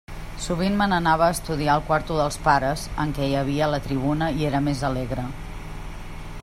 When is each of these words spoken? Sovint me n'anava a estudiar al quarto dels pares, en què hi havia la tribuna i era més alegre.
Sovint 0.43 0.77
me 0.77 0.85
n'anava 0.93 1.25
a 1.25 1.33
estudiar 1.33 1.75
al 1.75 1.83
quarto 1.89 2.17
dels 2.21 2.39
pares, 2.47 2.87
en 3.05 3.13
què 3.19 3.27
hi 3.33 3.37
havia 3.43 3.69
la 3.75 3.83
tribuna 3.91 4.31
i 4.41 4.51
era 4.53 4.65
més 4.71 4.85
alegre. 4.93 5.27